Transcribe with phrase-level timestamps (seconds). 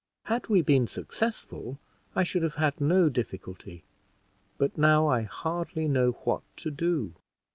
[0.23, 1.77] Had we been successful
[2.15, 3.83] I should have had no difficulty,
[4.57, 7.13] but now I hardly know what to do."